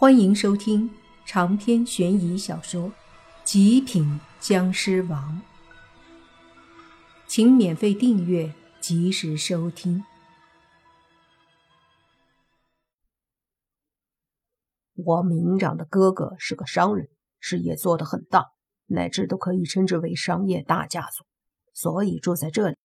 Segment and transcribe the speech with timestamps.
[0.00, 0.88] 欢迎收听
[1.26, 2.88] 长篇悬疑小说
[3.42, 5.42] 《极品僵尸王》，
[7.26, 10.04] 请免费订阅，及时收听。
[14.94, 17.08] 我明长的哥哥是个商人，
[17.40, 18.52] 事业做得很大，
[18.86, 21.24] 乃至都可以称之为商业大家族，
[21.72, 22.76] 所以住在这里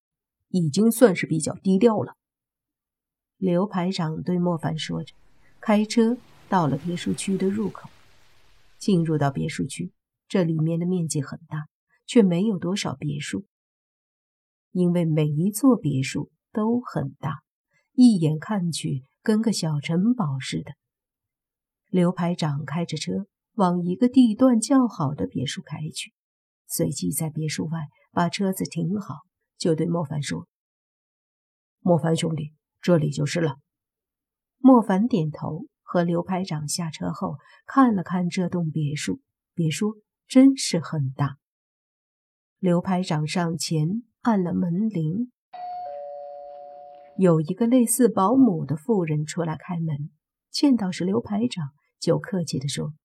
[0.47, 2.15] 已经算是比较低调了。
[3.37, 5.13] 刘排长对莫凡说着，
[5.61, 6.17] 开车。
[6.53, 7.89] 到了别墅区的入口，
[8.77, 9.91] 进入到别墅区，
[10.27, 11.65] 这里面的面积很大，
[12.05, 13.47] 却没有多少别墅，
[14.69, 17.41] 因为每一座别墅都很大，
[17.93, 20.73] 一眼看去跟个小城堡似的。
[21.89, 26.13] 刘排长开着车往一个地段较好的别墅开去，
[26.67, 27.79] 随即在别墅外
[28.11, 29.21] 把车子停好，
[29.57, 30.47] 就对莫凡说
[31.81, 33.57] ：“莫凡兄弟，这里就是了。”
[34.61, 35.65] 莫凡点头。
[35.93, 39.21] 和刘排长下车后，看了看这栋别墅，
[39.53, 41.37] 别墅真是很大。
[42.57, 45.31] 刘排长上前按了门铃，
[47.19, 50.09] 有一个类似保姆的妇人出来开门，
[50.49, 52.95] 见到是刘排长，就客气地说：“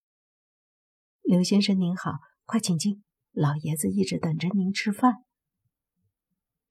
[1.21, 2.13] 刘先生您好，
[2.47, 5.17] 快请进，老爷子一直等着您吃饭。”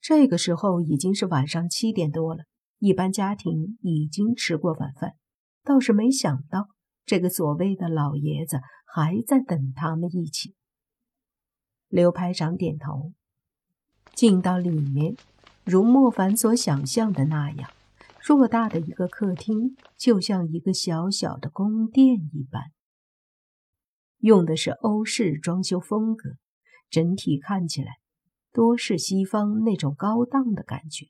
[0.02, 2.46] 这个时候已经是晚上七点多了，
[2.80, 5.14] 一般家庭已经吃过晚饭。
[5.68, 6.70] 倒是没想到，
[7.06, 10.56] 这个所谓的老爷子还在等他们一起。
[11.90, 13.12] 刘排长点头，
[14.14, 15.18] 进到里面，
[15.66, 17.70] 如莫凡所想象的那样，
[18.22, 22.72] 偌大的一个客厅，就像一个小小的宫殿一般，
[24.20, 26.30] 用的是欧式装修风格，
[26.90, 27.98] 整体看起来
[28.54, 31.08] 多是西方那种高档的感觉。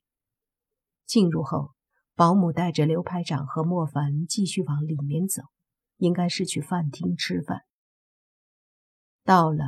[1.06, 1.77] 进入后。
[2.18, 5.44] 保姆带着刘排长和莫凡继续往里面走，
[5.98, 7.62] 应该是去饭厅吃饭。
[9.24, 9.64] 到了，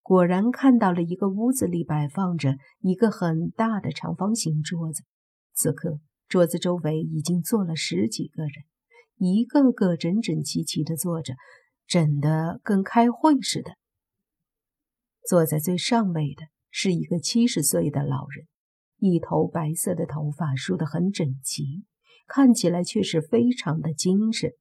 [0.00, 5.02] 果然看到了一个屋子里摆放着一个很大的长方形桌子。
[5.54, 5.98] 此刻，
[6.28, 8.52] 桌子周围已经坐了十几个人，
[9.16, 11.34] 一个个整整齐齐的坐着，
[11.88, 13.72] 整得跟开会似的。
[15.28, 18.46] 坐在最上位的是一个七十岁的老人。
[19.04, 21.82] 一头白色的头发梳得很整齐，
[22.28, 24.52] 看起来却是非常的精神。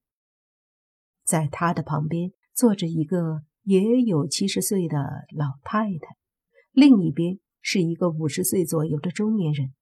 [1.24, 4.98] 在他的旁边坐着一个也有七十岁的
[5.38, 6.18] 老太太，
[6.72, 9.76] 另一边是一个五十岁左右的中年人，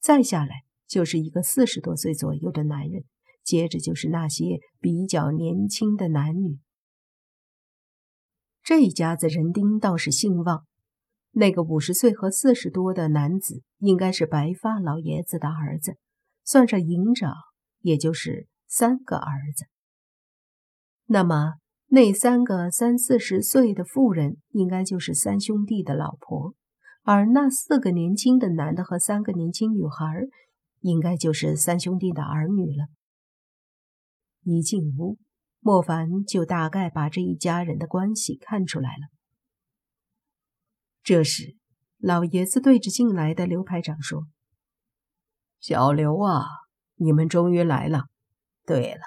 [0.00, 3.04] 再下来就是一个四十多岁左右的男人，
[3.44, 6.58] 接着就是那些比较年轻的男女。
[8.62, 10.64] 这家子人丁倒是兴旺。
[11.38, 15.98] 那个五十岁和四十多的男子，应该是白发老爷子的儿子，
[16.44, 17.34] 算上营长，
[17.80, 19.66] 也就是三个儿子。
[21.04, 21.56] 那么，
[21.88, 26.54] 那三个三四十岁的妇人，应该就是三兄弟的老婆，
[27.02, 30.26] 而那四个年轻的男的和三个年轻女孩，
[30.80, 32.86] 应该就是三兄弟的儿女了。
[34.42, 35.18] 一进屋，
[35.60, 39.15] 莫凡就大概把这一家人的关系看出来了。
[41.06, 41.56] 这时，
[41.98, 44.26] 老爷子对着进来的刘排长说
[45.60, 46.42] ：“小刘啊，
[46.96, 48.06] 你们终于来了。
[48.64, 49.02] 对了，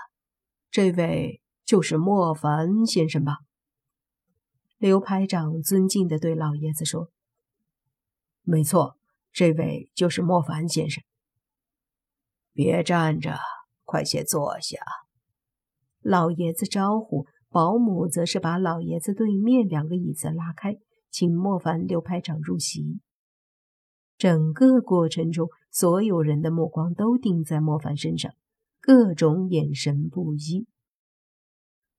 [0.71, 3.39] 这位就是莫凡先生吧？”
[4.79, 7.11] 刘排长尊敬地对老爷子说
[8.43, 8.95] ：“没错，
[9.33, 11.03] 这位就是莫凡先生。
[12.53, 13.37] 别站着，
[13.83, 14.77] 快些坐下。”
[15.99, 20.77] 老爷子招呼，保姆则是把老爷子对面两个椅子拉开。
[21.09, 22.99] 请莫凡、刘排长入席。
[24.17, 28.33] 整个过程中，所有人的目光都定在莫凡身上，
[28.81, 30.67] 各种眼神不一。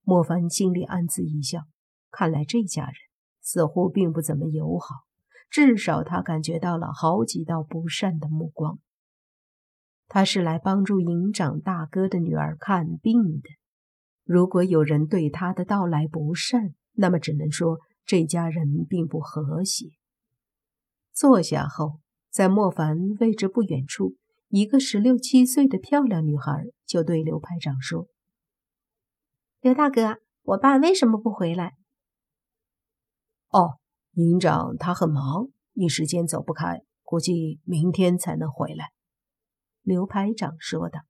[0.03, 1.63] 莫凡心里暗自一笑，
[2.11, 2.95] 看来这家人
[3.41, 4.97] 似乎并不怎么友好，
[5.49, 8.79] 至少他感觉到了好几道不善的目光。
[10.09, 13.49] 他是来帮助营长大哥的女儿看病的，
[14.25, 17.79] 如果有人对他的到来不善，那么只能说。
[18.11, 19.87] 这家人并不和谐。
[21.13, 24.17] 坐下后，在莫凡位置不远处，
[24.49, 28.09] 一个十六七岁的漂亮女孩就对刘排长说
[29.63, 31.77] ：“刘大哥，我爸为什么不回来
[33.51, 33.79] ？”“哦，
[34.15, 38.91] 营长他很忙，一时间走不开，估计明天才能回来。”
[39.83, 41.03] 刘排长说道。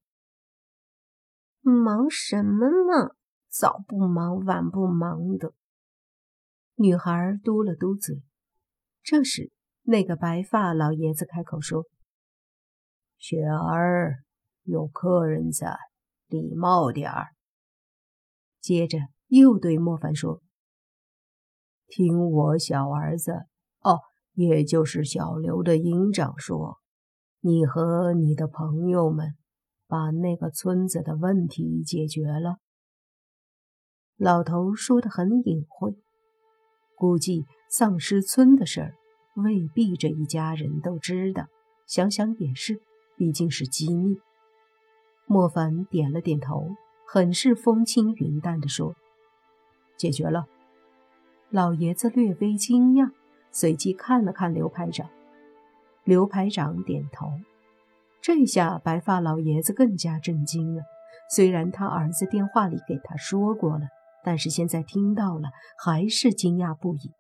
[1.64, 3.16] “忙什么呢？
[3.48, 5.54] 早不忙，晚不忙的。”
[6.82, 8.22] 女孩嘟了嘟嘴。
[9.02, 11.84] 这时，那个白发老爷子开口说
[13.20, 14.24] ：“雪儿，
[14.62, 15.76] 有客人在，
[16.26, 17.34] 礼貌点儿。”
[18.62, 20.40] 接着又对莫凡说
[21.86, 23.32] ：“听我小儿子，
[23.80, 24.00] 哦，
[24.32, 26.78] 也就是小刘的营长说，
[27.40, 29.34] 你和你的朋友们
[29.86, 32.56] 把那个村子的问题解决了。”
[34.16, 35.94] 老头说的很隐晦，
[37.00, 38.94] 估计丧尸村的事儿
[39.34, 41.46] 未必这一家人都知道。
[41.86, 42.82] 想想也是，
[43.16, 44.20] 毕竟是机密。
[45.24, 46.76] 莫凡点了点头，
[47.06, 48.94] 很是风轻云淡地说
[49.96, 50.44] ：“解决了。”
[51.48, 53.10] 老爷子略微惊讶，
[53.50, 55.08] 随即看了看刘排长。
[56.04, 57.32] 刘排长点头。
[58.20, 60.82] 这下白发老爷子更加震惊了。
[61.30, 63.86] 虽然他儿子电话里给他说过了。
[64.22, 67.12] 但是现在听到了，还是惊讶不已。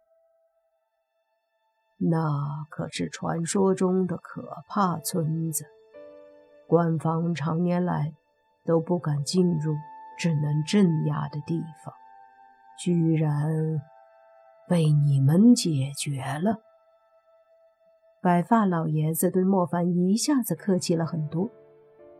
[2.02, 5.66] 那可是传说中的可怕村子，
[6.66, 8.12] 官方常年来
[8.64, 9.74] 都不敢进入，
[10.18, 11.94] 只能镇压的地方，
[12.82, 13.82] 居然
[14.68, 16.56] 被你们解决了。
[18.22, 21.50] 白发老爷子对莫凡一下子客气了很多，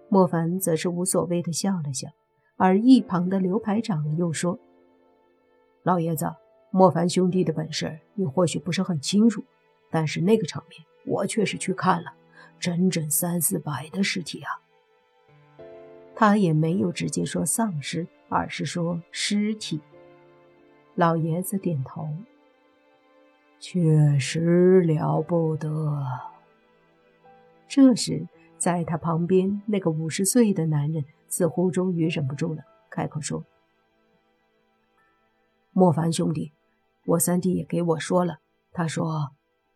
[0.08, 2.08] 莫凡则是无所谓的笑了笑，
[2.56, 4.58] 而一旁的刘排长又说。
[5.82, 6.30] 老爷子，
[6.70, 9.44] 莫凡兄弟的本事你或许不是很清楚，
[9.90, 12.12] 但是那个场面我确实去看了，
[12.58, 14.60] 整整三四百的尸体啊！
[16.14, 19.80] 他也没有直接说丧尸，而是说尸体。
[20.96, 22.08] 老爷子点头，
[23.58, 26.06] 确实了不得。
[27.66, 28.28] 这时，
[28.58, 33.42] 在他旁边那个五十岁的男人似乎终于忍不住了，开口说。
[35.80, 36.52] 莫凡兄弟，
[37.06, 38.40] 我三弟也给我说了，
[38.70, 39.30] 他说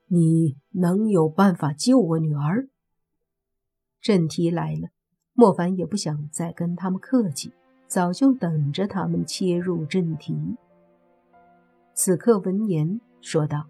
[0.08, 2.68] 你能有办法救我女儿。
[4.02, 4.90] 正题来了，
[5.32, 7.54] 莫凡也不想再跟他们客气，
[7.86, 10.58] 早就等着他们切入正题。
[11.94, 13.64] 此刻闻言说道：“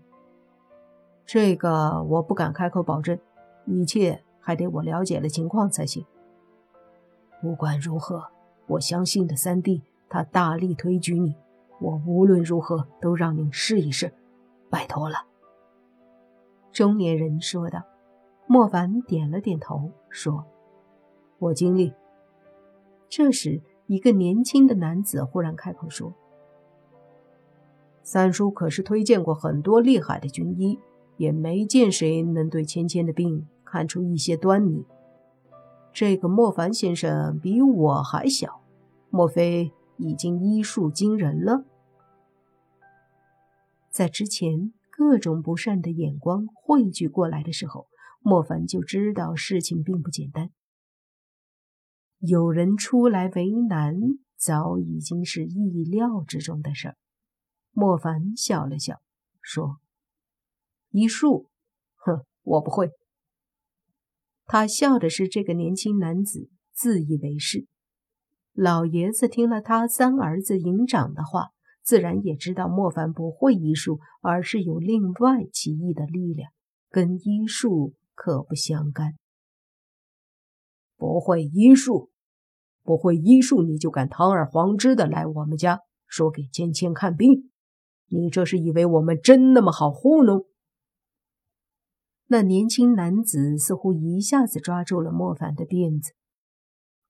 [1.25, 3.17] 这个我不敢开口保证，
[3.65, 6.05] 一切还得我了解了情况才行。
[7.41, 8.25] 不管如何，
[8.67, 11.37] 我相信的三弟，他大力推举你。”
[11.85, 14.13] 我无论如何都让您试一试，
[14.71, 15.17] 拜托了。”
[16.73, 17.83] 中年人说道。
[18.47, 20.45] 莫凡点了点头，说
[21.41, 21.95] ：“我尽力。”
[23.09, 26.13] 这时，一个年轻的男子忽然开口说
[28.05, 30.79] ：“三叔可是推荐过很多厉害的军医，
[31.17, 34.85] 也没见谁能对芊芊的病看出一些端倪。
[35.91, 38.61] 这个莫凡先生比我还小，
[39.09, 41.65] 莫非已经医术惊人了？”
[43.95, 47.87] 在之前各种不善的眼光汇聚过来的时候，
[48.19, 50.51] 莫凡就知道事情并不简单。
[52.19, 53.95] 有人出来为难，
[54.37, 56.97] 早已经是意料之中的事儿。
[57.71, 59.01] 莫凡笑了笑，
[59.41, 59.77] 说
[60.91, 61.49] ：“医术，
[61.95, 62.91] 哼，我不会。”
[64.45, 67.69] 他笑的是这个年轻男子自以为是。
[68.53, 71.51] 老爷子听了他三儿子营长的话。
[71.85, 76.51] 自然也知道莫凡不会医术，而是有另外奇异的力量，
[76.89, 79.19] 跟医术可不相干。
[80.97, 82.11] 不会医术，
[82.83, 87.51] 不会医术，你就敢堂而皇之的来我们家说给芊芊看病？
[88.07, 90.47] 你这是以为我们真那么好糊弄？
[92.29, 96.13] 那年轻男子似乎一下子抓住了莫凡的辫子，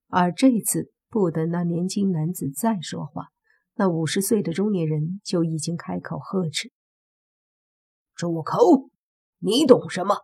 [0.09, 3.29] 而这次不等那年轻男子再说话。
[3.77, 6.71] 那五十岁的中年人就已经开口呵斥
[8.15, 8.89] ：“住口！
[9.39, 10.17] 你懂什么？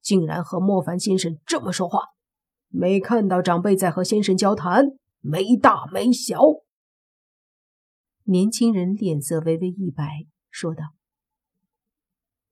[0.00, 2.00] 竟然和莫凡先生这么说话？
[2.68, 6.40] 没看到长辈在和先生交谈，没大没小。”
[8.24, 10.82] 年轻人脸色微微一白，说道：“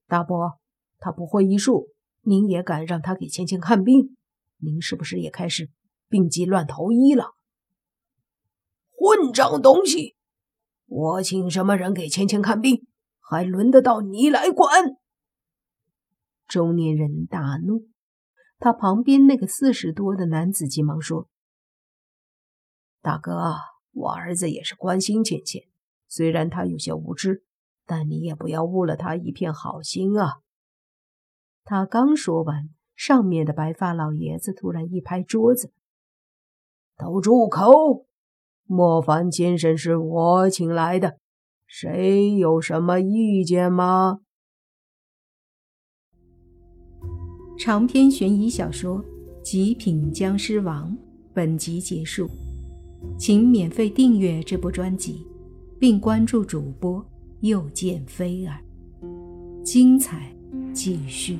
[0.07, 0.59] 大伯，
[0.99, 1.89] 他不会医术，
[2.23, 4.17] 您也敢让他给芊芊看病？
[4.59, 5.71] 您是不是也开始
[6.09, 7.35] 病急乱投医了？
[8.93, 10.15] 混账东西！”
[10.87, 12.87] 我请什么人给芊芊看病，
[13.21, 14.97] 还轮得到你来管？
[16.47, 17.89] 中年人大怒，
[18.59, 21.29] 他旁边那个四十多的男子急忙说
[23.03, 23.57] ：“大哥，
[23.93, 25.63] 我儿子也是关心芊芊，
[26.07, 27.43] 虽然他有些无知，
[27.85, 30.39] 但你也不要误了他一片好心啊。”
[31.65, 35.73] 他刚说完，上面的白发老爷子突然一拍桌子
[36.97, 38.06] ：“都住口！”
[38.67, 41.19] 莫凡先生是我请来的，
[41.67, 44.19] 谁有什么意见吗？
[47.59, 48.99] 长篇悬疑小说
[49.43, 50.93] 《极品僵尸王》
[51.33, 52.29] 本集结束，
[53.19, 55.27] 请免费订阅这部专辑。
[55.79, 57.05] 并关注主播
[57.41, 58.59] 又见菲儿，
[59.63, 60.35] 精彩
[60.73, 61.39] 继续。